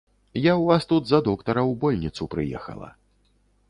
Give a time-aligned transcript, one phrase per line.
[0.37, 2.95] Я ў вас тут за доктара ў больніцу прыехала.